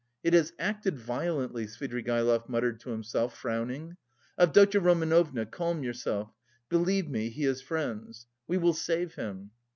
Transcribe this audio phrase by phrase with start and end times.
[0.23, 3.97] "It has acted violently," Svidrigaïlov muttered to himself, frowning.
[4.35, 6.33] "Avdotya Romanovna, calm yourself!
[6.69, 8.25] Believe me, he has friends.
[8.47, 9.51] We will save him.